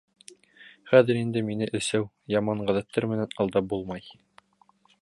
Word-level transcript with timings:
Хәҙер 0.91 1.19
инде 1.19 1.43
мине 1.49 1.67
эсеү, 1.81 2.09
яман 2.37 2.65
ғәҙәттәр 2.71 3.11
менән 3.13 3.39
алдап 3.45 3.71
булмай. 3.77 4.11